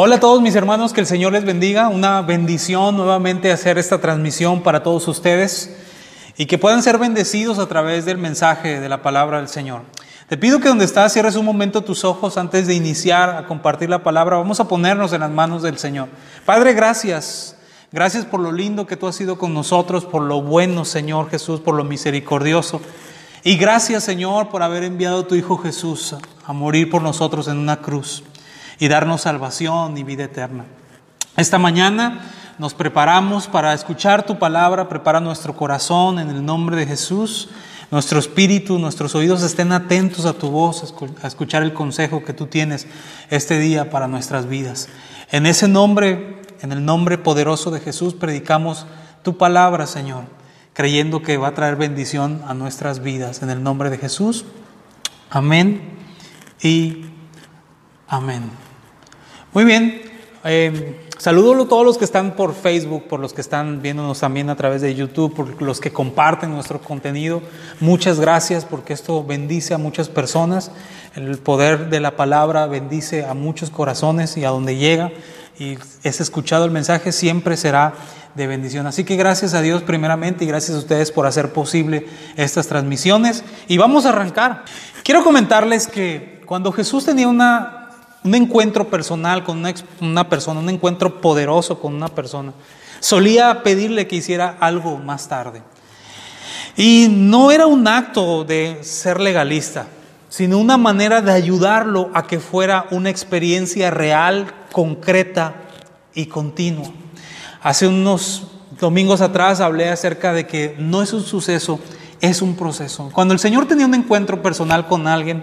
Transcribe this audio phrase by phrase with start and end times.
[0.00, 1.88] Hola a todos mis hermanos, que el Señor les bendiga.
[1.88, 5.74] Una bendición nuevamente hacer esta transmisión para todos ustedes
[6.36, 9.82] y que puedan ser bendecidos a través del mensaje de la palabra del Señor.
[10.28, 13.90] Te pido que donde estás cierres un momento tus ojos antes de iniciar a compartir
[13.90, 14.36] la palabra.
[14.36, 16.06] Vamos a ponernos en las manos del Señor.
[16.44, 17.56] Padre, gracias.
[17.90, 21.58] Gracias por lo lindo que tú has sido con nosotros, por lo bueno, Señor Jesús,
[21.58, 22.80] por lo misericordioso.
[23.42, 26.14] Y gracias, Señor, por haber enviado a tu Hijo Jesús
[26.46, 28.22] a morir por nosotros en una cruz
[28.78, 30.64] y darnos salvación y vida eterna.
[31.36, 32.20] Esta mañana
[32.58, 37.48] nos preparamos para escuchar tu palabra, prepara nuestro corazón en el nombre de Jesús,
[37.90, 42.46] nuestro espíritu, nuestros oídos estén atentos a tu voz, a escuchar el consejo que tú
[42.46, 42.86] tienes
[43.30, 44.88] este día para nuestras vidas.
[45.30, 48.86] En ese nombre, en el nombre poderoso de Jesús, predicamos
[49.22, 50.24] tu palabra, Señor,
[50.74, 53.42] creyendo que va a traer bendición a nuestras vidas.
[53.42, 54.44] En el nombre de Jesús,
[55.30, 55.96] amén
[56.60, 57.06] y
[58.08, 58.67] amén.
[59.54, 60.02] Muy bien.
[60.44, 64.50] Eh, saludo a todos los que están por Facebook, por los que están viéndonos también
[64.50, 67.40] a través de YouTube, por los que comparten nuestro contenido.
[67.80, 70.70] Muchas gracias porque esto bendice a muchas personas.
[71.14, 75.12] El poder de la palabra bendice a muchos corazones y a donde llega
[75.58, 77.94] y es escuchado el mensaje siempre será
[78.34, 78.86] de bendición.
[78.86, 83.44] Así que gracias a Dios primeramente y gracias a ustedes por hacer posible estas transmisiones.
[83.66, 84.64] Y vamos a arrancar.
[85.02, 87.77] Quiero comentarles que cuando Jesús tenía una
[88.24, 89.64] un encuentro personal con
[90.00, 92.52] una, persona, un encuentro poderoso con una persona,
[93.00, 95.62] solía pedirle que hiciera algo más tarde.
[96.76, 99.86] Y no era un acto de ser legalista,
[100.28, 105.54] sino una manera de ayudarlo a que fuera una experiencia real, concreta
[106.14, 106.90] y continua.
[107.62, 108.46] Hace unos
[108.78, 111.80] domingos atrás hablé acerca de que no es un suceso,
[112.20, 113.10] es un proceso.
[113.12, 115.42] Cuando el Señor tenía un encuentro personal con alguien,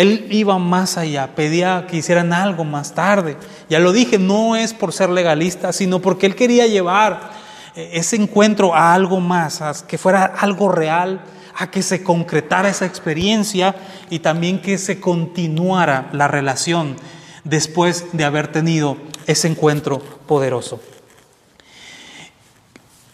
[0.00, 3.36] él iba más allá, pedía que hicieran algo más tarde.
[3.68, 7.32] Ya lo dije, no es por ser legalista, sino porque él quería llevar
[7.74, 11.20] eh, ese encuentro a algo más, a que fuera algo real,
[11.56, 13.74] a que se concretara esa experiencia
[14.08, 16.94] y también que se continuara la relación
[17.42, 20.80] después de haber tenido ese encuentro poderoso.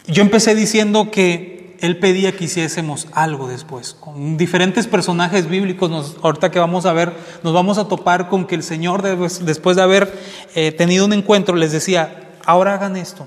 [0.06, 3.94] Yo empecé diciendo que él pedía que hiciésemos algo después.
[3.94, 7.12] Con diferentes personajes bíblicos, nos, ahorita que vamos a ver,
[7.42, 10.12] nos vamos a topar con que el Señor, después de haber
[10.54, 13.26] eh, tenido un encuentro, les decía, ahora hagan esto.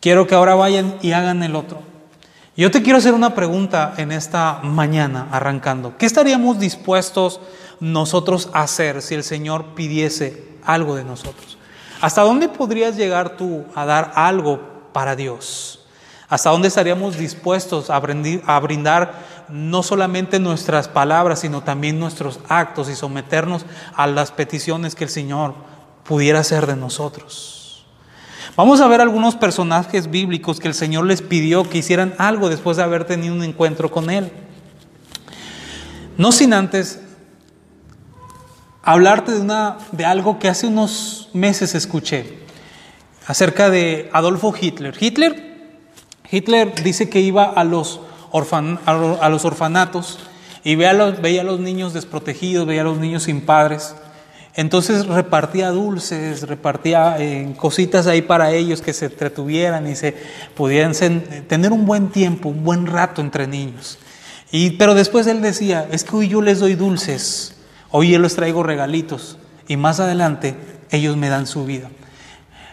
[0.00, 1.82] Quiero que ahora vayan y hagan el otro.
[2.56, 5.96] Yo te quiero hacer una pregunta en esta mañana, arrancando.
[5.96, 7.40] ¿Qué estaríamos dispuestos
[7.78, 11.56] nosotros a hacer si el Señor pidiese algo de nosotros?
[12.00, 15.77] ¿Hasta dónde podrías llegar tú a dar algo para Dios?
[16.28, 19.14] ¿Hasta dónde estaríamos dispuestos a, brindar
[19.48, 25.10] no solamente nuestras palabras, sino también nuestros actos y someternos a las peticiones que el
[25.10, 25.54] Señor
[26.04, 27.86] pudiera hacer de nosotros?
[28.56, 32.76] Vamos a ver algunos personajes bíblicos que el Señor les pidió que hicieran algo después
[32.76, 34.30] de haber tenido un encuentro con Él.
[36.18, 37.00] No sin antes
[38.82, 42.40] hablarte de, de algo que hace unos meses escuché
[43.26, 44.94] acerca de Adolfo Hitler.
[44.98, 45.47] Hitler
[46.30, 48.00] Hitler dice que iba a los,
[48.32, 50.18] a los orfanatos
[50.64, 53.94] y veía a, los, veía los niños desprotegidos, veía a los niños sin padres.
[54.54, 60.16] Entonces repartía dulces, repartía eh, cositas ahí para ellos que se entretuvieran y se
[60.56, 60.92] pudieran
[61.46, 63.98] tener un buen tiempo, un buen rato entre niños.
[64.50, 67.54] Y, pero después él decía, es que hoy yo les doy dulces,
[67.90, 70.56] hoy yo les traigo regalitos y más adelante
[70.90, 71.88] ellos me dan su vida.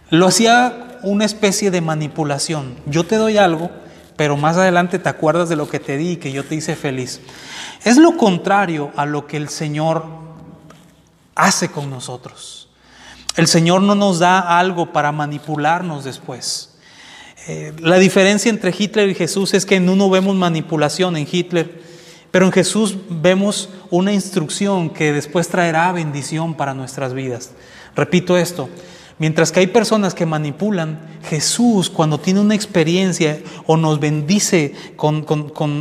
[0.09, 2.75] Lo hacía una especie de manipulación.
[2.87, 3.71] Yo te doy algo,
[4.17, 6.75] pero más adelante te acuerdas de lo que te di y que yo te hice
[6.75, 7.21] feliz.
[7.83, 10.05] Es lo contrario a lo que el Señor
[11.35, 12.69] hace con nosotros.
[13.37, 16.75] El Señor no nos da algo para manipularnos después.
[17.47, 21.83] Eh, la diferencia entre Hitler y Jesús es que en uno vemos manipulación en Hitler,
[22.31, 27.51] pero en Jesús vemos una instrucción que después traerá bendición para nuestras vidas.
[27.95, 28.69] Repito esto,
[29.17, 35.25] Mientras que hay personas que manipulan, Jesús cuando tiene una experiencia o nos bendice con,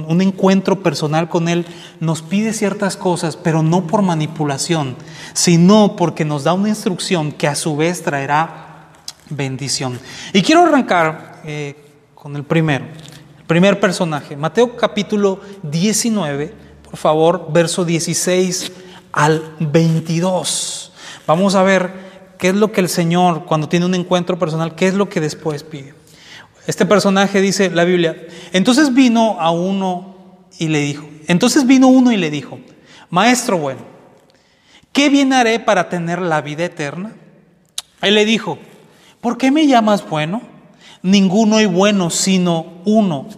[0.09, 1.67] un encuentro personal con Él,
[1.99, 4.95] nos pide ciertas cosas, pero no por manipulación,
[5.33, 8.93] sino porque nos da una instrucción que a su vez traerá
[9.31, 9.99] bendición.
[10.33, 11.75] Y quiero arrancar eh,
[12.15, 12.85] con el primero,
[13.39, 16.55] el primer personaje, Mateo capítulo 19,
[16.89, 18.71] por favor, verso 16
[19.11, 20.93] al 22.
[21.27, 24.89] Vamos a ver ¿Qué es lo que el Señor, cuando tiene un encuentro personal, qué
[24.89, 25.95] es lo que después pide?
[26.67, 30.15] Este personaje dice la Biblia, entonces vino a uno
[30.59, 32.59] y le dijo, entonces vino uno y le dijo,
[33.11, 33.81] maestro bueno,
[34.93, 37.13] ¿qué bien haré para tener la vida eterna?
[38.01, 38.59] Él le dijo,
[39.21, 40.43] ¿por qué me llamas bueno?
[41.03, 43.29] Ninguno hay bueno sino uno,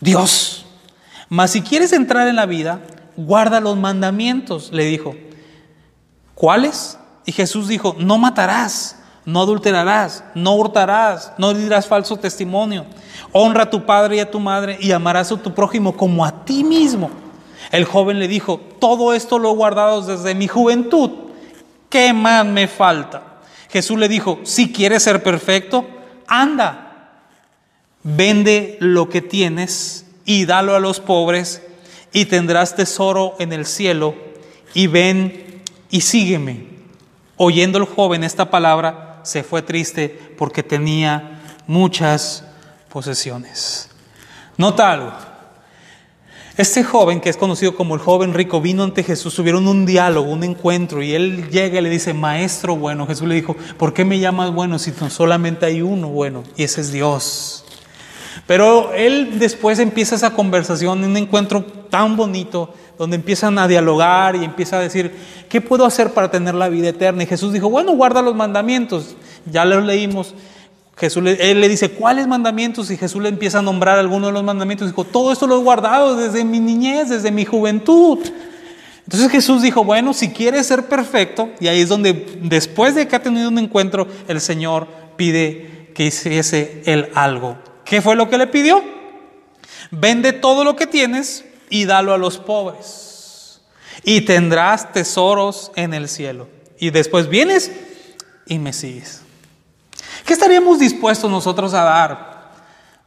[0.00, 0.66] Dios.
[1.28, 2.80] Mas si quieres entrar en la vida,
[3.16, 5.14] guarda los mandamientos, le dijo.
[6.34, 6.98] ¿Cuáles?
[7.26, 12.86] Y Jesús dijo, no matarás, no adulterarás, no hurtarás, no dirás falso testimonio,
[13.32, 16.44] honra a tu padre y a tu madre y amarás a tu prójimo como a
[16.44, 17.10] ti mismo.
[17.70, 21.10] El joven le dijo, todo esto lo he guardado desde mi juventud,
[21.88, 23.22] ¿qué más me falta?
[23.68, 25.86] Jesús le dijo, si quieres ser perfecto,
[26.26, 27.12] anda,
[28.02, 31.62] vende lo que tienes y dalo a los pobres
[32.12, 34.14] y tendrás tesoro en el cielo
[34.74, 36.69] y ven y sígueme.
[37.42, 42.44] Oyendo el joven esta palabra, se fue triste porque tenía muchas
[42.90, 43.88] posesiones.
[44.58, 45.10] Nota algo.
[46.58, 50.30] Este joven, que es conocido como el joven rico, vino ante Jesús, tuvieron un diálogo,
[50.30, 53.06] un encuentro, y él llega y le dice, maestro bueno.
[53.06, 56.44] Jesús le dijo, ¿por qué me llamas bueno si solamente hay uno bueno?
[56.58, 57.64] Y ese es Dios.
[58.46, 64.44] Pero él después empieza esa conversación, un encuentro tan bonito, donde empiezan a dialogar y
[64.44, 65.10] empieza a decir,
[65.48, 67.22] ¿qué puedo hacer para tener la vida eterna?
[67.22, 69.16] Y Jesús dijo, bueno, guarda los mandamientos.
[69.50, 70.34] Ya los leímos.
[70.98, 72.90] Jesús él le dice, ¿cuáles mandamientos?
[72.90, 74.86] Y Jesús le empieza a nombrar algunos de los mandamientos.
[74.86, 78.18] Dijo, todo esto lo he guardado desde mi niñez, desde mi juventud.
[79.04, 82.12] Entonces Jesús dijo, bueno, si quieres ser perfecto, y ahí es donde
[82.42, 84.86] después de que ha tenido un encuentro, el Señor
[85.16, 87.56] pide que hiciese él algo.
[87.86, 88.84] ¿Qué fue lo que le pidió?
[89.90, 93.60] Vende todo lo que tienes y dalo a los pobres.
[94.02, 96.48] Y tendrás tesoros en el cielo.
[96.78, 97.70] Y después vienes
[98.46, 99.22] y me sigues.
[100.24, 102.50] ¿Qué estaríamos dispuestos nosotros a dar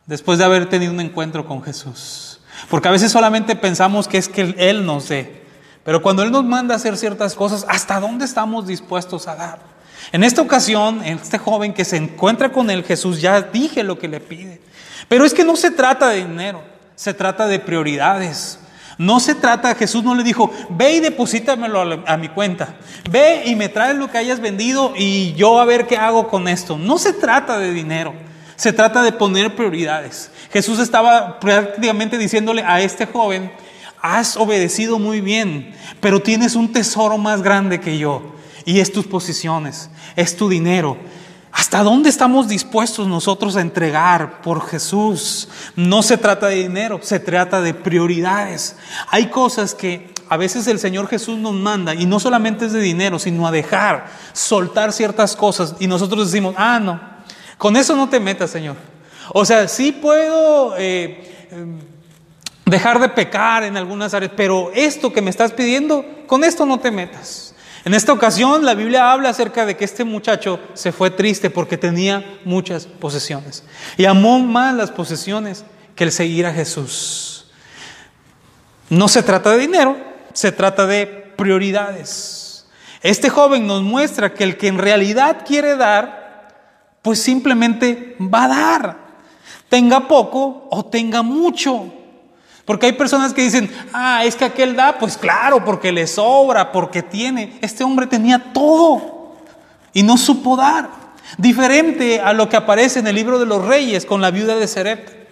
[0.05, 2.39] después de haber tenido un encuentro con Jesús?
[2.69, 5.43] Porque a veces solamente pensamos que es que Él nos dé.
[5.83, 9.59] Pero cuando Él nos manda hacer ciertas cosas, ¿hasta dónde estamos dispuestos a dar?
[10.11, 14.07] En esta ocasión, este joven que se encuentra con Él, Jesús ya dije lo que
[14.07, 14.61] le pide.
[15.07, 16.63] Pero es que no se trata de dinero,
[16.95, 18.59] se trata de prioridades.
[18.97, 22.75] No se trata, Jesús no le dijo, ve y deposítamelo a mi cuenta,
[23.09, 26.47] ve y me traes lo que hayas vendido y yo a ver qué hago con
[26.47, 26.77] esto.
[26.77, 28.13] No se trata de dinero,
[28.55, 30.29] se trata de poner prioridades.
[30.51, 33.51] Jesús estaba prácticamente diciéndole a este joven,
[33.99, 38.33] has obedecido muy bien, pero tienes un tesoro más grande que yo
[38.65, 40.97] y es tus posiciones, es tu dinero,
[41.53, 45.47] ¿Hasta dónde estamos dispuestos nosotros a entregar por Jesús?
[45.75, 48.75] No se trata de dinero, se trata de prioridades.
[49.09, 52.79] Hay cosas que a veces el Señor Jesús nos manda y no solamente es de
[52.79, 56.99] dinero, sino a dejar, soltar ciertas cosas y nosotros decimos, ah, no,
[57.59, 58.75] con eso no te metas, Señor.
[59.31, 61.47] O sea, sí puedo eh,
[62.65, 66.79] dejar de pecar en algunas áreas, pero esto que me estás pidiendo, con esto no
[66.79, 67.52] te metas.
[67.85, 71.77] En esta ocasión la Biblia habla acerca de que este muchacho se fue triste porque
[71.77, 73.63] tenía muchas posesiones
[73.97, 75.65] y amó más las posesiones
[75.95, 77.51] que el seguir a Jesús.
[78.89, 79.97] No se trata de dinero,
[80.31, 82.67] se trata de prioridades.
[83.01, 86.47] Este joven nos muestra que el que en realidad quiere dar,
[87.01, 88.97] pues simplemente va a dar,
[89.67, 91.91] tenga poco o tenga mucho.
[92.65, 96.71] Porque hay personas que dicen, ah, es que aquel da, pues claro, porque le sobra,
[96.71, 97.57] porque tiene.
[97.61, 99.35] Este hombre tenía todo
[99.91, 100.89] y no supo dar.
[101.37, 104.67] Diferente a lo que aparece en el libro de los reyes con la viuda de
[104.67, 105.23] Seret.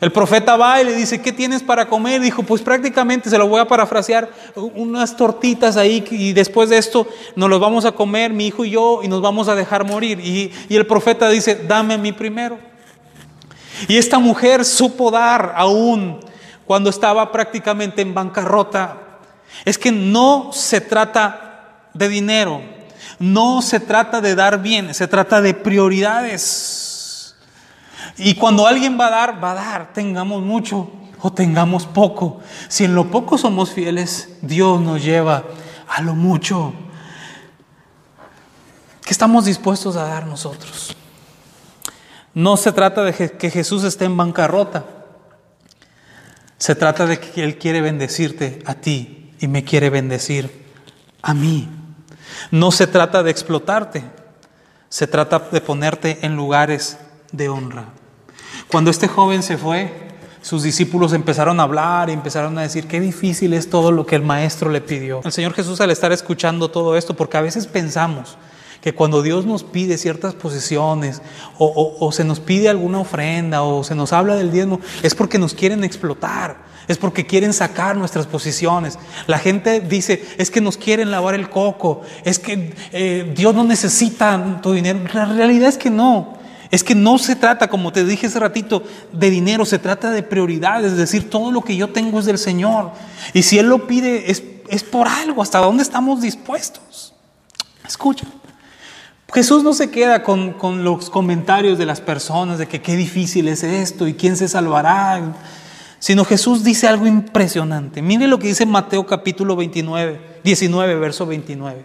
[0.00, 2.22] El profeta va y le dice, ¿qué tienes para comer?
[2.22, 7.06] Dijo, pues prácticamente, se lo voy a parafrasear, unas tortitas ahí y después de esto
[7.36, 10.18] nos los vamos a comer, mi hijo y yo, y nos vamos a dejar morir.
[10.20, 12.58] Y, y el profeta dice, dame a mí primero.
[13.88, 16.29] Y esta mujer supo dar aún
[16.70, 18.96] cuando estaba prácticamente en bancarrota.
[19.64, 22.62] Es que no se trata de dinero,
[23.18, 27.34] no se trata de dar bien, se trata de prioridades.
[28.18, 32.40] Y cuando alguien va a dar, va a dar, tengamos mucho o tengamos poco.
[32.68, 35.42] Si en lo poco somos fieles, Dios nos lleva
[35.88, 36.72] a lo mucho.
[39.02, 40.94] ¿Qué estamos dispuestos a dar nosotros?
[42.32, 44.99] No se trata de que Jesús esté en bancarrota.
[46.60, 50.50] Se trata de que Él quiere bendecirte a ti y me quiere bendecir
[51.22, 51.70] a mí.
[52.50, 54.04] No se trata de explotarte,
[54.90, 56.98] se trata de ponerte en lugares
[57.32, 57.86] de honra.
[58.68, 60.10] Cuando este joven se fue,
[60.42, 64.16] sus discípulos empezaron a hablar y empezaron a decir, qué difícil es todo lo que
[64.16, 65.22] el maestro le pidió.
[65.24, 68.36] El Señor Jesús al estar escuchando todo esto, porque a veces pensamos
[68.80, 71.20] que cuando Dios nos pide ciertas posesiones
[71.58, 75.52] o, se nos pide alguna ofrenda o se nos habla del diezmo, es porque nos
[75.54, 76.56] quieren explotar,
[76.88, 78.98] es porque quieren sacar nuestras posiciones.
[79.26, 83.64] La gente dice, es que nos quieren lavar el coco, es que eh, Dios no
[83.64, 85.00] necesita tu dinero.
[85.12, 86.38] La realidad es que no.
[86.70, 90.22] Es que no se trata, como te dije hace ratito, de dinero, se trata de
[90.22, 92.92] prioridades, es decir, todo lo que yo tengo es del Señor.
[93.34, 97.12] Y si Él lo pide, es, es por algo, hasta dónde estamos dispuestos.
[97.84, 98.24] Escucha.
[99.32, 103.48] Jesús no se queda con, con, los comentarios de las personas de que qué difícil
[103.48, 105.34] es esto y quién se salvará,
[106.00, 108.02] sino Jesús dice algo impresionante.
[108.02, 111.84] Mire lo que dice Mateo capítulo 29, 19, verso 29.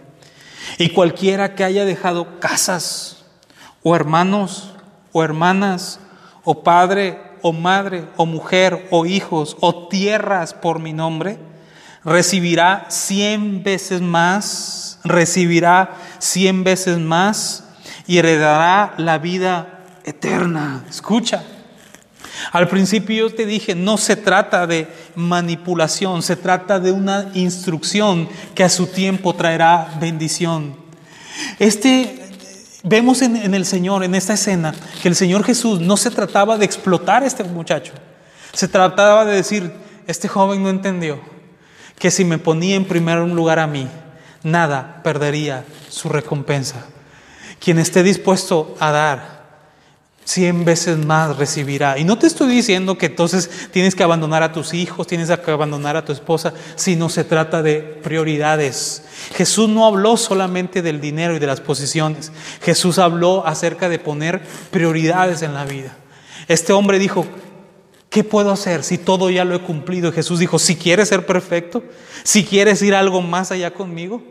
[0.78, 3.24] Y cualquiera que haya dejado casas
[3.82, 4.74] o hermanos
[5.12, 6.00] o hermanas
[6.44, 11.38] o padre o madre o mujer o hijos o tierras por mi nombre,
[12.04, 17.64] recibirá cien veces más, recibirá cien veces más
[18.06, 20.84] y heredará la vida eterna.
[20.88, 21.42] Escucha.
[22.52, 28.28] Al principio yo te dije, no se trata de manipulación, se trata de una instrucción
[28.54, 30.76] que a su tiempo traerá bendición.
[31.58, 32.28] Este,
[32.82, 36.58] vemos en, en, el Señor, en esta escena, que el Señor Jesús no se trataba
[36.58, 37.92] de explotar a este muchacho,
[38.52, 39.72] se trataba de decir,
[40.06, 41.20] este joven no entendió
[41.98, 43.88] que si me ponía en primer lugar a mí,
[44.42, 46.86] nada perdería su recompensa.
[47.58, 49.36] Quien esté dispuesto a dar,
[50.26, 51.98] cien veces más recibirá.
[51.98, 55.50] Y no te estoy diciendo que entonces tienes que abandonar a tus hijos, tienes que
[55.50, 59.04] abandonar a tu esposa, sino se trata de prioridades.
[59.34, 64.42] Jesús no habló solamente del dinero y de las posiciones, Jesús habló acerca de poner
[64.70, 65.96] prioridades en la vida.
[66.48, 67.24] Este hombre dijo,
[68.16, 70.10] ¿qué puedo hacer si todo ya lo he cumplido?
[70.10, 71.84] Jesús dijo, si quieres ser perfecto,
[72.22, 74.22] si quieres ir algo más allá conmigo,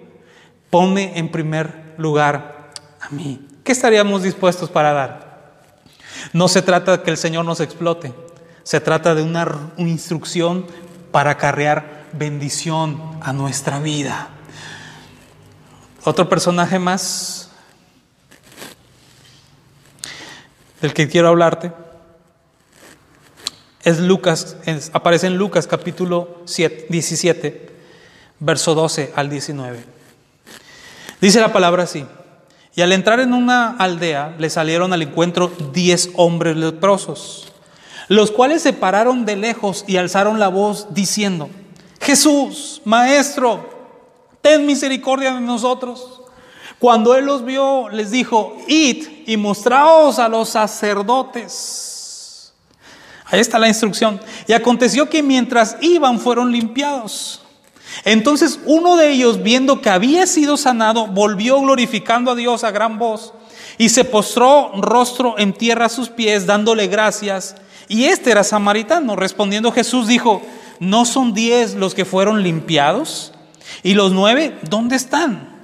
[0.72, 3.46] ponme en primer lugar a mí.
[3.64, 5.54] ¿Qué estaríamos dispuestos para dar?
[6.34, 8.12] No se trata de que el Señor nos explote,
[8.64, 10.66] se trata de una, instrucción
[11.12, 14.30] para acarrear bendición a nuestra vida.
[16.06, 17.52] Otro personaje más
[20.82, 21.85] del que quiero hablarte
[23.86, 24.58] es Lucas,
[24.94, 27.70] aparece en Lucas capítulo 17,
[28.40, 29.86] verso 12 al 19.
[31.22, 32.04] Dice la palabra así.
[32.76, 37.54] Y al entrar en una aldea le salieron al encuentro diez hombres leprosos,
[38.08, 41.48] los cuales se pararon de lejos y alzaron la voz diciendo,
[42.02, 43.70] Jesús, Maestro,
[44.42, 46.22] ten misericordia de nosotros.
[46.80, 51.95] Cuando él los vio, les dijo, id y mostraos a los sacerdotes.
[53.26, 54.20] Ahí está la instrucción.
[54.48, 57.42] Y aconteció que mientras iban fueron limpiados.
[58.04, 63.00] Entonces uno de ellos, viendo que había sido sanado, volvió glorificando a Dios a gran
[63.00, 63.34] voz
[63.78, 67.56] y se postró rostro en tierra a sus pies, dándole gracias.
[67.88, 69.16] Y este era samaritano.
[69.16, 70.42] Respondiendo Jesús dijo,
[70.80, 73.34] ¿no son diez los que fueron limpiados?
[73.84, 75.56] ¿Y los nueve dónde están?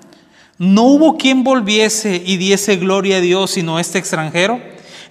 [0.58, 4.62] No hubo quien volviese y diese gloria a Dios sino este extranjero.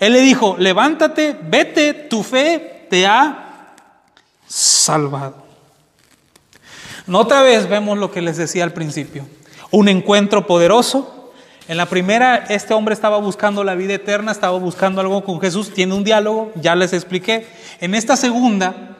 [0.00, 3.74] Él le dijo, levántate, vete, tu fe te ha
[4.46, 5.44] salvado.
[7.12, 9.26] Otra vez vemos lo que les decía al principio,
[9.70, 11.32] un encuentro poderoso.
[11.68, 15.72] En la primera, este hombre estaba buscando la vida eterna, estaba buscando algo con Jesús,
[15.72, 17.46] tiene un diálogo, ya les expliqué.
[17.80, 18.96] En esta segunda,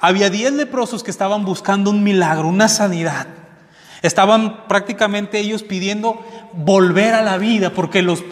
[0.00, 3.26] había diez leprosos que estaban buscando un milagro, una sanidad.
[4.02, 6.20] Estaban prácticamente ellos pidiendo
[6.54, 8.22] volver a la vida porque los,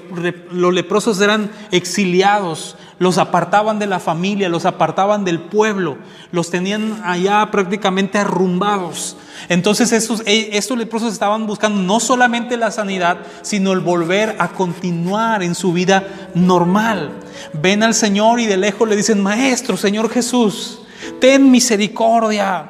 [0.50, 5.96] los, leprosos eran exiliados, los apartaban de la familia, los apartaban del pueblo,
[6.32, 9.16] los tenían allá prácticamente arrumbados.
[9.48, 14.48] Entonces estos, e, estos leprosos estaban buscando no solamente la sanidad, sino el volver a
[14.48, 17.12] continuar en su vida normal.
[17.52, 20.80] Ven al Señor y de lejos le dicen, Maestro, Señor Jesús,
[21.20, 22.66] ten misericordia,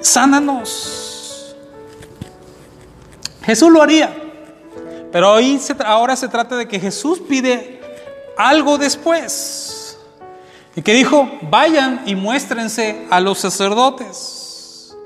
[0.00, 1.11] sánanos.
[3.44, 4.14] Jesús lo haría.
[5.10, 7.80] Pero hoy ahora se trata de que Jesús pide
[8.36, 9.98] algo después.
[10.74, 14.96] Y que dijo, vayan y muéstrense a los sacerdotes.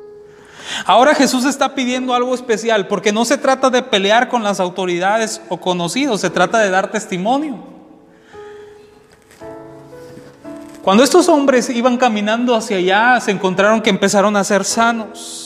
[0.85, 5.41] Ahora Jesús está pidiendo algo especial, porque no se trata de pelear con las autoridades
[5.49, 7.59] o conocidos, se trata de dar testimonio.
[10.83, 15.46] Cuando estos hombres iban caminando hacia allá, se encontraron que empezaron a ser sanos.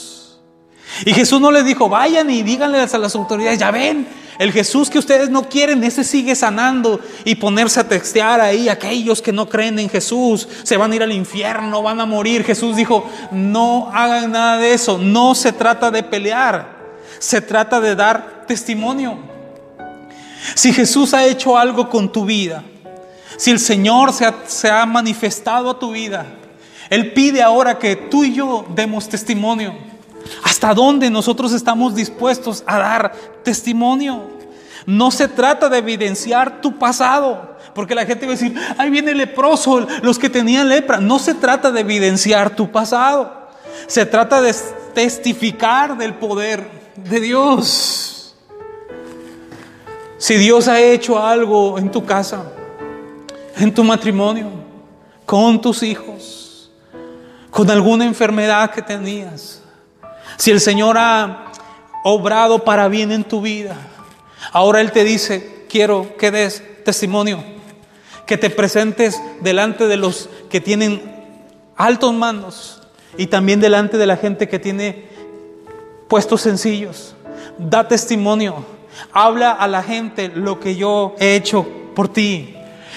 [1.05, 4.07] Y Jesús no les dijo, vayan y díganles a las autoridades, ya ven,
[4.41, 9.21] el Jesús que ustedes no quieren, ese sigue sanando y ponerse a textear ahí, aquellos
[9.21, 12.43] que no creen en Jesús, se van a ir al infierno, van a morir.
[12.43, 16.75] Jesús dijo, no hagan nada de eso, no se trata de pelear,
[17.19, 19.19] se trata de dar testimonio.
[20.55, 22.63] Si Jesús ha hecho algo con tu vida,
[23.37, 26.25] si el Señor se ha, se ha manifestado a tu vida,
[26.89, 29.91] Él pide ahora que tú y yo demos testimonio.
[30.43, 33.11] ¿Hasta dónde nosotros estamos dispuestos a dar
[33.43, 34.29] testimonio?
[34.85, 39.11] No se trata de evidenciar tu pasado, porque la gente va a decir, ahí viene
[39.11, 40.97] el leproso, los que tenían lepra.
[40.99, 43.49] No se trata de evidenciar tu pasado,
[43.87, 44.55] se trata de
[44.93, 48.35] testificar del poder de Dios.
[50.17, 52.43] Si Dios ha hecho algo en tu casa,
[53.57, 54.49] en tu matrimonio,
[55.25, 56.71] con tus hijos,
[57.49, 59.60] con alguna enfermedad que tenías,
[60.41, 61.51] si el Señor ha
[62.03, 63.77] obrado para bien en tu vida,
[64.51, 67.43] ahora Él te dice, quiero que des testimonio,
[68.25, 70.99] que te presentes delante de los que tienen
[71.75, 72.81] altos mandos
[73.19, 75.05] y también delante de la gente que tiene
[76.07, 77.13] puestos sencillos.
[77.59, 78.65] Da testimonio,
[79.13, 82.55] habla a la gente lo que yo he hecho por ti.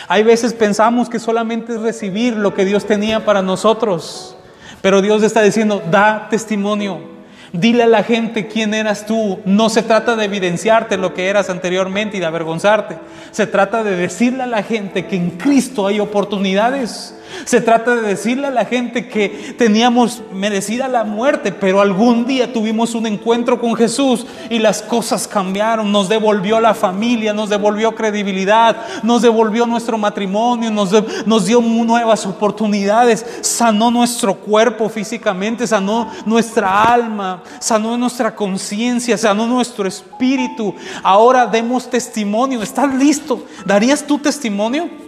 [0.09, 4.35] Hay veces pensamos que solamente es recibir lo que Dios tenía para nosotros,
[4.81, 7.13] pero Dios está diciendo, da testimonio.
[7.55, 9.39] Dile a la gente quién eras tú.
[9.45, 12.99] No se trata de evidenciarte lo que eras anteriormente y de avergonzarte.
[13.31, 17.15] Se trata de decirle a la gente que en Cristo hay oportunidades.
[17.45, 22.53] Se trata de decirle a la gente que teníamos merecida la muerte, pero algún día
[22.53, 25.93] tuvimos un encuentro con Jesús y las cosas cambiaron.
[25.93, 33.25] Nos devolvió la familia, nos devolvió credibilidad, nos devolvió nuestro matrimonio, nos, dio nuevas oportunidades,
[33.43, 40.75] sanó nuestro cuerpo físicamente, sanó nuestra alma, sanó nuestra conciencia, sanó nuestro espíritu.
[41.03, 42.63] Ahora demos testimonio.
[42.63, 43.45] ¿Estás listo?
[43.65, 45.05] ¿Darías tu testimonio?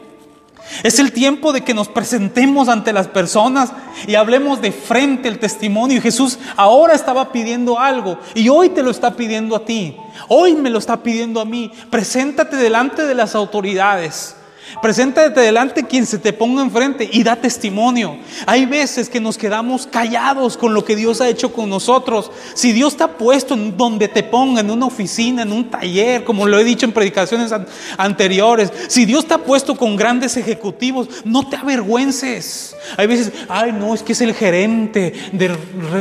[0.82, 3.72] Es el tiempo de que nos presentemos ante las personas
[4.06, 6.02] y hablemos de frente el testimonio.
[6.02, 9.96] Jesús ahora estaba pidiendo algo y hoy te lo está pidiendo a ti.
[10.28, 11.72] Hoy me lo está pidiendo a mí.
[11.90, 14.36] Preséntate delante de las autoridades.
[14.82, 18.18] Preséntate delante quien se te ponga enfrente y da testimonio.
[18.46, 22.30] Hay veces que nos quedamos callados con lo que Dios ha hecho con nosotros.
[22.54, 26.24] Si Dios te ha puesto en donde te ponga, en una oficina, en un taller,
[26.24, 27.52] como lo he dicho en predicaciones
[27.96, 32.76] anteriores, si Dios te ha puesto con grandes ejecutivos, no te avergüences.
[32.96, 35.56] Hay veces, ay, no, es que es el gerente de,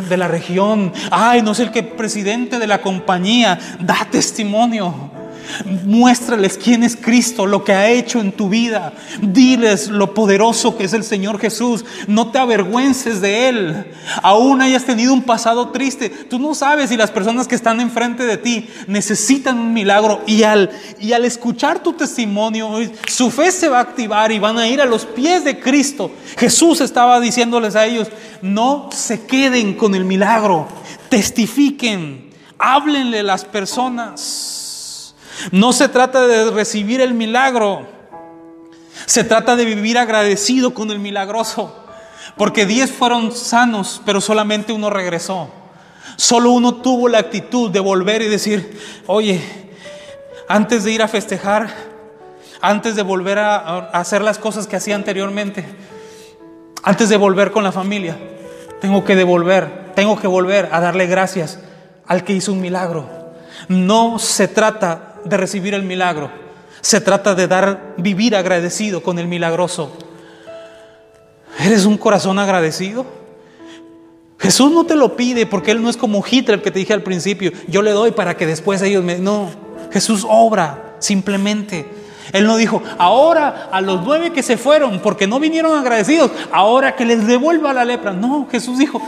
[0.08, 5.15] de la región, ay, no es el que presidente de la compañía, da testimonio.
[5.86, 8.94] Muéstrales quién es Cristo, lo que ha hecho en tu vida.
[9.22, 11.86] Diles lo poderoso que es el Señor Jesús.
[12.08, 13.86] No te avergüences de Él.
[14.22, 16.10] Aún hayas tenido un pasado triste.
[16.10, 20.22] Tú no sabes si las personas que están enfrente de ti necesitan un milagro.
[20.28, 22.72] Y al, y al escuchar tu testimonio,
[23.08, 26.12] su fe se va a activar y van a ir a los pies de Cristo.
[26.38, 28.08] Jesús estaba diciéndoles a ellos,
[28.42, 30.68] no se queden con el milagro.
[31.10, 32.30] Testifiquen.
[32.58, 34.65] Háblenle a las personas.
[35.52, 37.88] No se trata de recibir el milagro,
[39.06, 41.82] se trata de vivir agradecido con el milagroso.
[42.38, 45.50] Porque diez fueron sanos, pero solamente uno regresó.
[46.18, 49.42] Solo uno tuvo la actitud de volver y decir, oye,
[50.48, 51.70] antes de ir a festejar,
[52.62, 55.66] antes de volver a, hacer las cosas que hacía anteriormente,
[56.84, 58.18] antes de volver con la familia,
[58.82, 61.60] tengo que devolver, tengo que volver a darle gracias
[62.06, 63.10] al que hizo un milagro.
[63.68, 66.32] No se trata de recibir el milagro.
[66.82, 69.92] Se trata de dar, vivir agradecido con el milagroso.
[71.60, 73.06] ¿Eres un corazón agradecido?
[74.38, 77.02] Jesús no te lo pide porque Él no es como Hitler que te dije al
[77.02, 79.18] principio, yo le doy para que después ellos me...
[79.18, 79.50] No,
[79.92, 81.86] Jesús obra simplemente.
[82.34, 86.96] Él no dijo, ahora a los nueve que se fueron porque no vinieron agradecidos, ahora
[86.96, 88.12] que les devuelva la lepra.
[88.12, 89.02] No, Jesús dijo,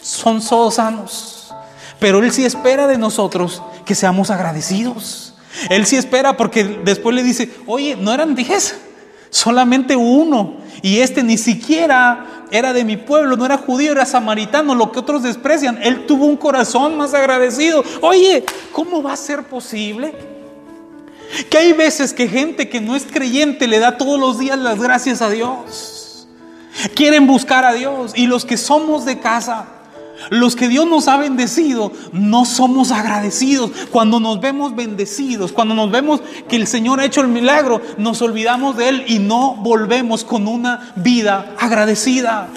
[0.00, 1.54] son todos sanos.
[1.98, 5.29] Pero Él sí espera de nosotros que seamos agradecidos.
[5.68, 8.76] Él sí espera porque después le dice, oye, no eran diez,
[9.30, 10.58] solamente uno.
[10.82, 14.98] Y este ni siquiera era de mi pueblo, no era judío, era samaritano, lo que
[14.98, 15.78] otros desprecian.
[15.82, 17.84] Él tuvo un corazón más agradecido.
[18.00, 20.14] Oye, ¿cómo va a ser posible?
[21.48, 24.80] Que hay veces que gente que no es creyente le da todos los días las
[24.80, 26.26] gracias a Dios.
[26.94, 28.12] Quieren buscar a Dios.
[28.14, 29.66] Y los que somos de casa,
[30.28, 33.70] los que Dios nos ha bendecido, no somos agradecidos.
[33.90, 38.20] Cuando nos vemos bendecidos, cuando nos vemos que el Señor ha hecho el milagro, nos
[38.20, 42.48] olvidamos de Él y no volvemos con una vida agradecida.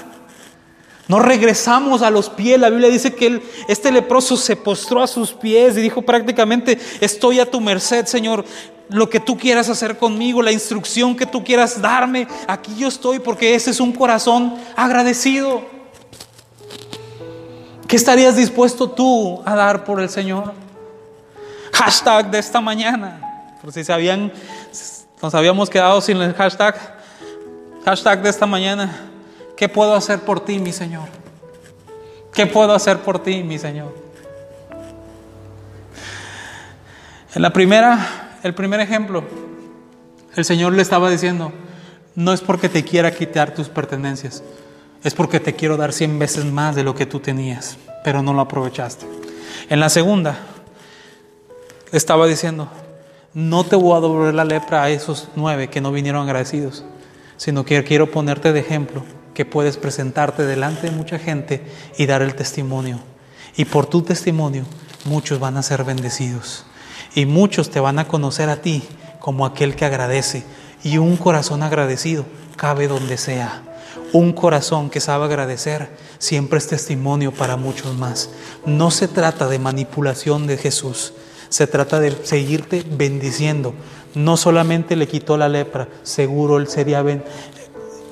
[1.08, 2.60] No regresamos a los pies.
[2.60, 7.39] La Biblia dice que este leproso se postró a sus pies y dijo prácticamente, estoy
[7.39, 8.45] a tu merced, Señor.
[8.89, 13.19] Lo que tú quieras hacer conmigo, la instrucción que tú quieras darme, aquí yo estoy
[13.19, 15.73] porque ese es un corazón agradecido.
[17.88, 20.54] ¿Qué estarías dispuesto tú a dar por el Señor?
[21.74, 23.19] Hashtag de esta mañana.
[23.62, 24.32] Por si sabían,
[25.22, 26.76] nos habíamos quedado sin el hashtag,
[27.86, 29.10] hashtag de esta mañana.
[29.56, 31.08] ¿Qué puedo hacer por ti, mi Señor?
[32.34, 33.96] ¿Qué puedo hacer por ti, mi Señor?
[37.36, 39.24] En la primera, el primer ejemplo,
[40.36, 41.52] el Señor le estaba diciendo,
[42.15, 44.43] no es porque te quiera quitar tus pertenencias,
[45.04, 48.34] es porque te quiero dar cien veces más de lo que tú tenías, pero no
[48.34, 49.06] lo aprovechaste.
[49.70, 50.38] En la segunda,
[51.92, 52.70] estaba diciendo,
[53.34, 56.86] no te voy a devolver la lepra a esos nueve que no vinieron agradecidos,
[57.38, 61.63] sino que quiero ponerte de ejemplo que puedes presentarte delante de mucha gente
[61.98, 63.00] y dar el testimonio.
[63.56, 64.66] Y por tu testimonio
[65.06, 66.66] muchos van a ser bendecidos.
[67.16, 68.84] Y muchos te van a conocer a ti
[69.20, 70.44] como aquel que agradece.
[70.84, 73.63] Y un corazón agradecido cabe donde sea.
[74.12, 78.30] Un corazón que sabe agradecer siempre es testimonio para muchos más.
[78.66, 81.14] No se trata de manipulación de Jesús,
[81.50, 83.74] se trata de seguirte bendiciendo.
[84.16, 87.04] No solamente le quitó la lepra, seguro él sería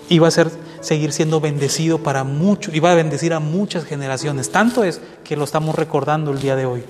[0.09, 4.51] iba a ser seguir siendo bendecido para muchos, iba a bendecir a muchas generaciones.
[4.51, 6.83] Tanto es que lo estamos recordando el día de hoy.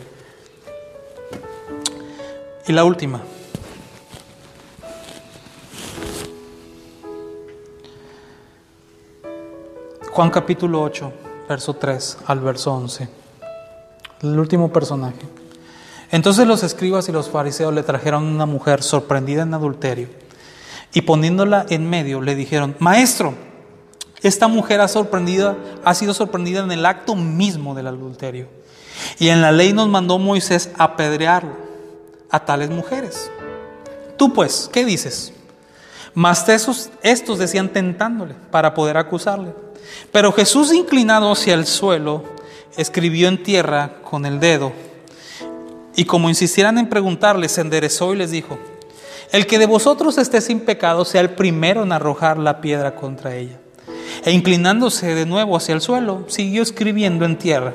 [2.68, 3.22] Y la última.
[10.12, 11.13] Juan capítulo 8,
[11.47, 13.08] verso 3 al verso 11.
[14.24, 15.21] El último personaje.
[16.12, 20.10] Entonces los escribas y los fariseos le trajeron una mujer sorprendida en adulterio
[20.93, 23.36] y poniéndola en medio le dijeron, Maestro,
[24.21, 28.47] esta mujer ha, sorprendido, ha sido sorprendida en el acto mismo del adulterio.
[29.17, 31.45] Y en la ley nos mandó Moisés apedrear
[32.30, 33.32] a tales mujeres.
[34.17, 35.32] Tú pues, ¿qué dices?
[36.13, 39.54] Mas estos, estos decían tentándole para poder acusarle.
[40.12, 42.24] Pero Jesús inclinado hacia el suelo,
[42.78, 44.72] escribió en tierra con el dedo.
[45.96, 48.58] Y como insistieran en preguntarle, se enderezó y les dijo,
[49.32, 53.36] el que de vosotros esté sin pecado sea el primero en arrojar la piedra contra
[53.36, 53.60] ella.
[54.26, 57.74] E inclinándose de nuevo hacia el suelo, siguió escribiendo en tierra.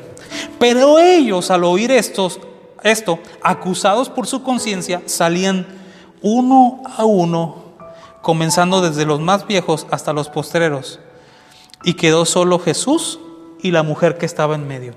[0.59, 2.31] Pero ellos, al oír esto,
[3.43, 5.67] acusados por su conciencia, salían
[6.21, 7.65] uno a uno,
[8.23, 11.01] comenzando desde los más viejos hasta los postreros.
[11.85, 13.21] Y quedó solo Jesús
[13.63, 14.95] y la mujer que estaba en medio.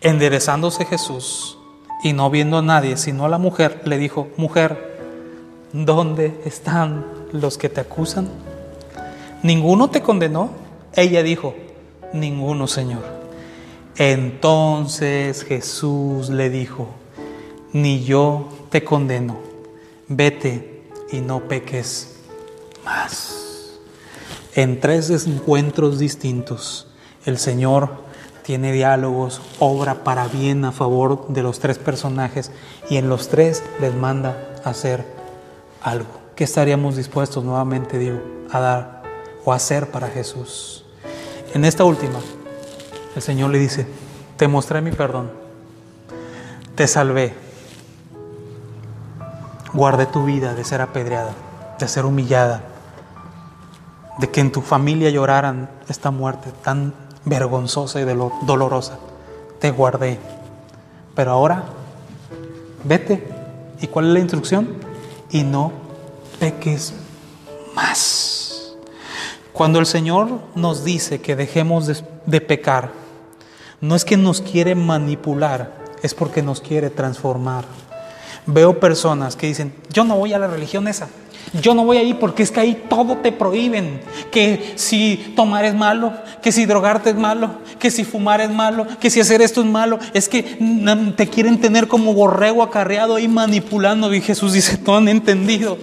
[0.00, 1.58] Enderezándose Jesús
[2.02, 4.96] y no viendo a nadie sino a la mujer, le dijo, mujer,
[5.72, 8.28] ¿dónde están los que te acusan?
[9.42, 10.50] ¿Ninguno te condenó?
[10.94, 11.54] Ella dijo,
[12.12, 13.04] ninguno, Señor.
[13.96, 16.88] Entonces Jesús le dijo,
[17.72, 19.38] ni yo te condeno,
[20.06, 22.16] vete y no peques
[22.84, 23.47] más.
[24.58, 26.88] En tres encuentros distintos,
[27.24, 27.90] el Señor
[28.42, 32.50] tiene diálogos, obra para bien a favor de los tres personajes
[32.90, 35.04] y en los tres les manda hacer
[35.80, 36.08] algo.
[36.34, 38.98] ¿Qué estaríamos dispuestos nuevamente, digo, a dar
[39.52, 40.84] hacer para Jesús.
[41.54, 42.18] En esta última,
[43.16, 43.86] el Señor le dice,
[44.36, 45.30] te mostré mi perdón,
[46.74, 47.34] te salvé,
[49.72, 51.32] guardé tu vida de ser apedreada,
[51.78, 52.62] de ser humillada,
[54.18, 58.98] de que en tu familia lloraran esta muerte tan vergonzosa y dolorosa.
[59.60, 60.18] Te guardé.
[61.14, 61.64] Pero ahora,
[62.84, 63.26] vete.
[63.80, 64.76] ¿Y cuál es la instrucción?
[65.30, 65.72] Y no
[66.38, 66.94] peques
[67.74, 68.74] más.
[69.52, 71.86] Cuando el Señor nos dice que dejemos
[72.26, 72.92] de, pecar,
[73.80, 77.64] no es que nos quiere manipular, es porque nos quiere transformar.
[78.48, 81.08] Veo personas que dicen, yo no voy a la religión esa,
[81.54, 84.00] yo no voy ahí porque es que ahí todo te prohíben.
[84.30, 88.86] Que si tomar es malo, que si drogarte es malo, que si fumar es malo,
[89.00, 89.98] que si hacer esto es malo.
[90.12, 90.42] Es que
[91.16, 94.12] te quieren tener como borrego acarreado ahí manipulando.
[94.12, 95.78] Y Jesús dice, no han entendido.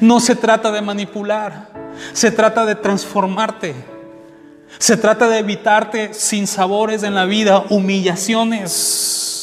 [0.00, 1.70] No se trata de manipular.
[2.12, 3.74] Se trata de transformarte.
[4.78, 9.39] Se trata de evitarte sin sabores en la vida, humillaciones.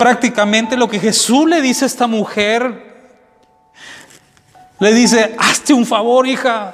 [0.00, 3.04] Prácticamente lo que Jesús le dice a esta mujer,
[4.78, 6.72] le dice, hazte un favor, hija.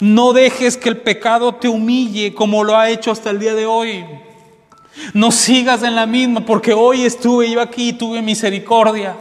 [0.00, 3.64] No dejes que el pecado te humille como lo ha hecho hasta el día de
[3.64, 4.04] hoy.
[5.12, 9.14] No sigas en la misma, porque hoy estuve yo aquí y tuve misericordia.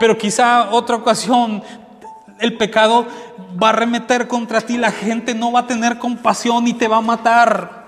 [0.00, 1.62] Pero quizá otra ocasión
[2.38, 3.06] el pecado
[3.62, 6.96] va a remeter contra ti, la gente no va a tener compasión y te va
[6.96, 7.81] a matar.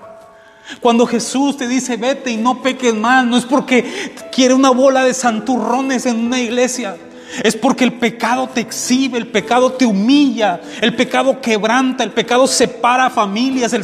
[0.79, 5.03] Cuando Jesús te dice vete y no peques más, no es porque quiere una bola
[5.03, 6.97] de santurrones en una iglesia.
[7.43, 12.47] Es porque el pecado te exhibe, el pecado te humilla, el pecado quebranta, el pecado
[12.47, 13.83] separa familias, el,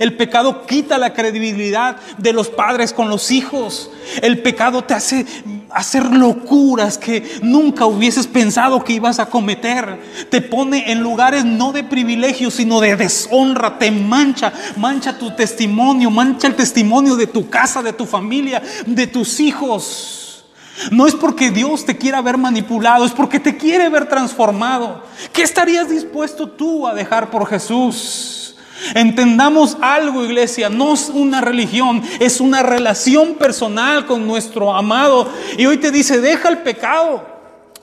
[0.00, 3.90] el, pecado quita la credibilidad de los padres con los hijos,
[4.22, 5.26] el pecado te hace
[5.70, 10.00] hacer locuras que nunca hubieses pensado que ibas a cometer.
[10.30, 13.78] Te pone en lugares no de privilegio, sino de deshonra.
[13.78, 19.06] Te mancha, mancha tu testimonio, mancha el testimonio de tu casa, de tu familia, de
[19.06, 20.44] tus hijos.
[20.90, 25.02] No es porque Dios te quiera ver manipulado, es porque te quiere ver transformado.
[25.32, 28.45] ¿Qué estarías dispuesto tú a dejar por Jesús?
[28.94, 35.28] Entendamos algo, iglesia, no es una religión, es una relación personal con nuestro amado.
[35.56, 37.24] Y hoy te dice, deja el pecado,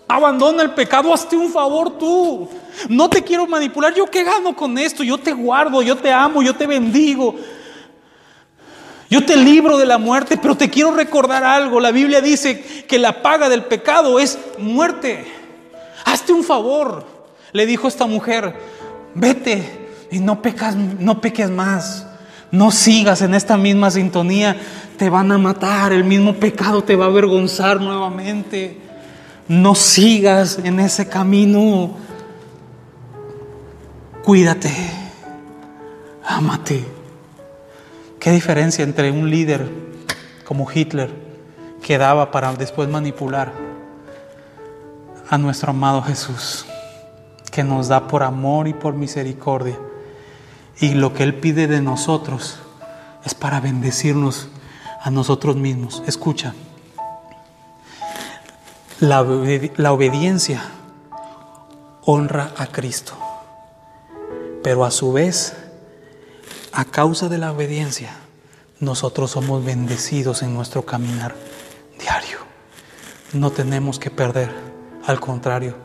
[0.08, 2.48] abandona el pecado, hazte un favor tú.
[2.90, 6.42] No te quiero manipular, yo qué gano con esto, yo te guardo, yo te amo,
[6.42, 7.36] yo te bendigo.
[9.10, 11.80] Yo te libro de la muerte, pero te quiero recordar algo.
[11.80, 15.26] La Biblia dice que la paga del pecado es muerte.
[16.06, 17.06] Hazte un favor,
[17.52, 18.56] le dijo esta mujer,
[19.14, 19.83] vete,
[20.14, 22.08] y no pecas, no peques más.
[22.52, 24.56] No sigas en esta misma sintonía,
[24.96, 28.78] te van a matar, el mismo pecado te va a avergonzar nuevamente.
[29.48, 31.96] No sigas en ese camino.
[34.24, 34.72] Cuídate,
[36.24, 36.86] ámate.
[38.20, 39.68] ¿Qué diferencia entre un líder
[40.46, 41.10] como Hitler
[41.82, 43.52] que daba para después manipular
[45.28, 46.68] a nuestro amado Jesús,
[47.52, 49.80] que nos da por amor y por misericordia?
[50.80, 52.60] Y lo que Él pide de nosotros
[53.26, 54.50] es para bendecirnos
[55.02, 56.02] a nosotros mismos.
[56.08, 56.54] Escucha,
[59.00, 60.64] la, obediencia
[62.06, 63.14] honra a Cristo,
[64.64, 65.54] pero a su vez,
[66.72, 68.16] a causa de la obediencia,
[68.80, 71.36] nosotros somos bendecidos en nuestro caminar
[72.00, 72.40] diario.
[73.34, 74.52] No tenemos que perder,
[75.06, 75.76] al contrario,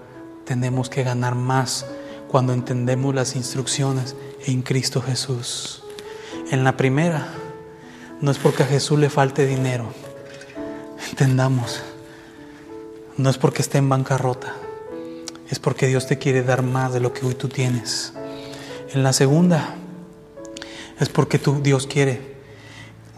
[0.44, 1.87] tenemos que ganar más
[2.29, 4.14] cuando entendemos las instrucciones
[4.52, 5.82] en Cristo Jesús.
[6.50, 7.28] En la primera,
[8.20, 9.92] no es porque a Jesús le falte dinero,
[11.11, 11.82] entendamos,
[13.16, 14.54] no es porque esté en bancarrota,
[15.50, 18.12] es porque Dios te quiere dar más de lo que hoy tú tienes.
[18.92, 19.74] En la segunda,
[20.98, 22.38] es porque tú, Dios quiere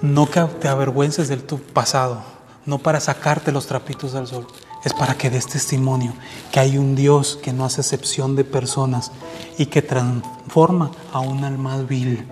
[0.03, 2.23] no que te avergüences de tu pasado,
[2.67, 4.47] no para sacarte los trapitos del sol,
[4.85, 6.15] es para que des testimonio
[6.51, 9.13] que hay un Dios que no hace excepción de personas
[9.59, 12.27] y que transforma a un alma vil,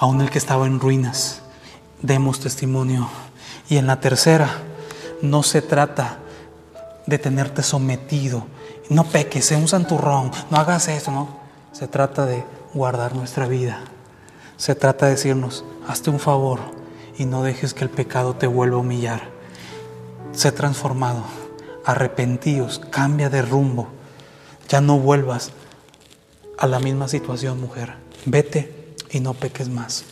[0.00, 1.42] un el que estaba en ruinas.
[2.02, 3.08] Demos testimonio.
[3.68, 4.50] Y en la tercera,
[5.22, 6.18] no se trata
[7.06, 8.46] de tenerte sometido.
[8.90, 11.28] No peques, sé un santurrón, no hagas eso, no.
[11.72, 13.80] Se trata de guardar nuestra vida.
[14.58, 16.60] Se trata de decirnos, hazte un favor
[17.18, 19.30] y no dejes que el pecado te vuelva a humillar.
[20.32, 21.24] Sé transformado
[21.86, 23.88] arrepentíos, cambia de rumbo.
[24.68, 25.52] Ya no vuelvas
[26.58, 27.94] a la misma situación, mujer.
[28.26, 30.04] Vete y no peques más.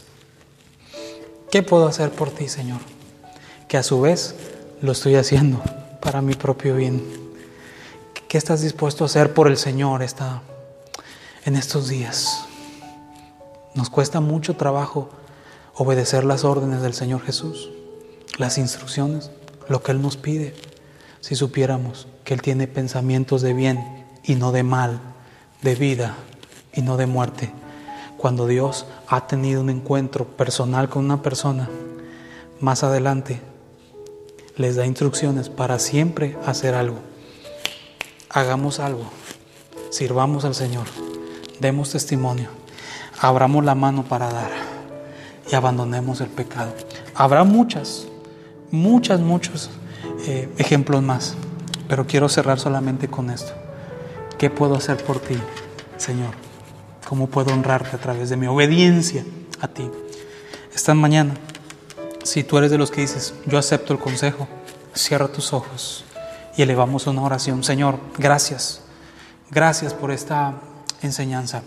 [1.50, 2.80] ¿Qué puedo hacer por ti, Señor?
[3.68, 4.36] Que a su vez
[4.80, 5.62] lo estoy haciendo
[6.00, 7.04] para mi propio bien.
[8.28, 10.42] ¿Qué estás dispuesto a hacer por el Señor esta,
[11.44, 12.44] en estos días?
[13.74, 15.10] Nos cuesta mucho trabajo
[15.74, 17.70] obedecer las órdenes del Señor Jesús,
[18.38, 19.32] las instrucciones,
[19.68, 20.54] lo que Él nos pide
[21.24, 25.00] si supiéramos que Él tiene pensamientos de bien y no de mal,
[25.62, 26.16] de vida
[26.74, 27.50] y no de muerte.
[28.18, 31.70] Cuando Dios ha tenido un encuentro personal con una persona,
[32.60, 33.40] más adelante
[34.56, 36.98] les da instrucciones para siempre hacer algo.
[38.28, 39.06] Hagamos algo,
[39.88, 40.88] sirvamos al Señor,
[41.58, 42.50] demos testimonio,
[43.18, 44.50] abramos la mano para dar
[45.50, 46.74] y abandonemos el pecado.
[47.14, 48.08] Habrá muchas,
[48.70, 49.70] muchas, muchos
[50.20, 51.34] eh, ejemplos más,
[51.88, 53.52] pero quiero cerrar solamente con esto.
[54.38, 55.36] ¿Qué puedo hacer por ti,
[55.96, 56.34] Señor?
[57.08, 59.24] ¿Cómo puedo honrarte a través de mi obediencia
[59.60, 59.90] a ti?
[60.74, 61.34] Esta mañana,
[62.22, 64.48] si tú eres de los que dices, yo acepto el consejo,
[64.94, 66.04] cierra tus ojos
[66.56, 67.62] y elevamos una oración.
[67.62, 68.80] Señor, gracias.
[69.50, 70.54] Gracias por esta
[71.02, 71.62] enseñanza.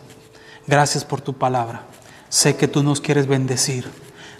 [0.65, 1.83] Gracias por tu palabra.
[2.29, 3.89] Sé que tú nos quieres bendecir.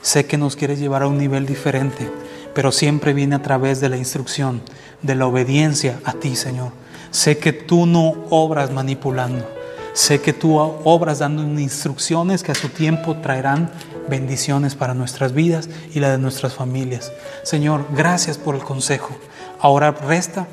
[0.02, 2.10] Sé que nos quieres llevar a un nivel diferente
[2.58, 4.63] pero siempre viene a través de la instrucción,
[5.04, 6.72] de la obediencia a ti, Señor.
[7.12, 9.48] Sé que tú no obras manipulando,
[9.93, 13.70] sé que tú obras dando instrucciones que a su tiempo traerán
[14.10, 17.12] bendiciones para nuestras vidas y la de nuestras familias.
[17.43, 19.15] Señor, gracias por el consejo.
[19.60, 20.48] Ahora resta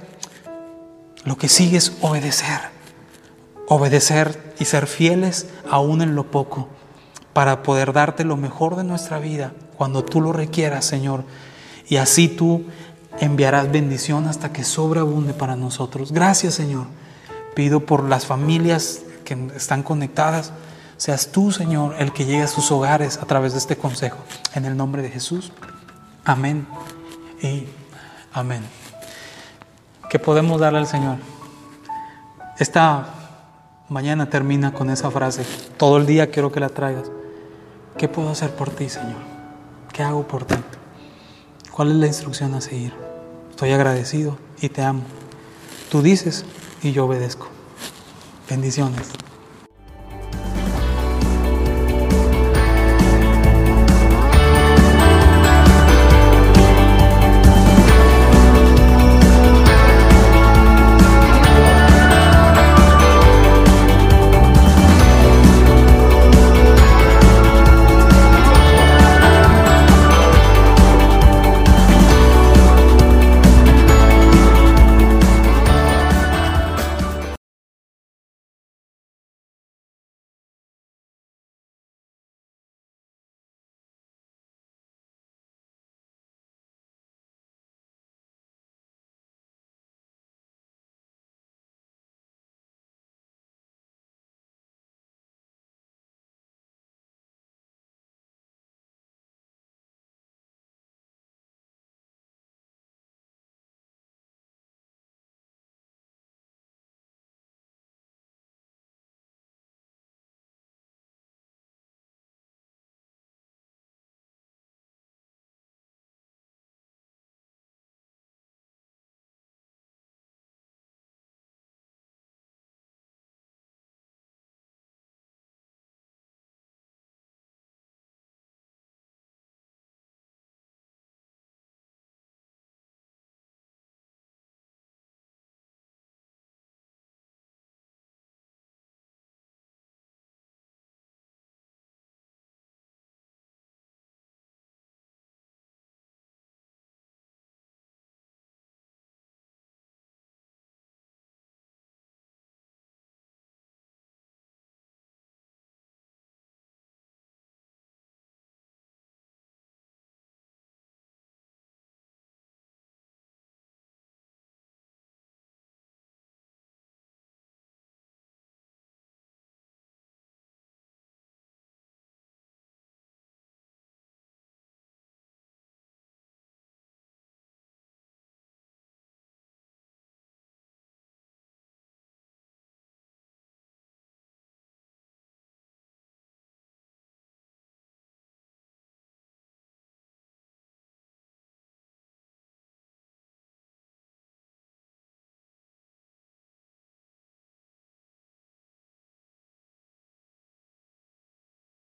[1.24, 2.60] lo que sigue es obedecer,
[3.66, 6.68] obedecer y ser fieles aún en lo poco,
[7.32, 11.24] para poder darte lo mejor de nuestra vida cuando tú lo requieras, Señor
[11.88, 12.64] y así tú
[13.20, 16.12] enviarás bendición hasta que sobreabunde para nosotros.
[16.12, 16.86] Gracias Señor.
[17.54, 20.52] Pido por las familias que están conectadas.
[20.96, 24.18] Seas tú, Señor, el que llegue a sus hogares a través de este consejo.
[24.54, 25.52] En el nombre de Jesús.
[26.24, 26.66] Amén.
[27.42, 27.66] Y
[28.34, 28.64] Amén.
[30.10, 31.18] ¿Qué podemos darle al Señor?
[32.58, 33.06] Esta
[33.88, 35.46] mañana termina con esa frase.
[35.76, 37.12] Todo el día quiero que la traigas.
[37.96, 39.22] ¿Qué puedo hacer por ti, Señor?
[39.92, 40.56] ¿Qué hago por ti?
[41.74, 42.92] ¿Cuál es la instrucción a seguir?
[43.50, 45.02] Estoy agradecido y te amo.
[45.90, 46.44] Tú dices
[46.84, 47.48] y yo obedezco.
[48.48, 49.08] Bendiciones.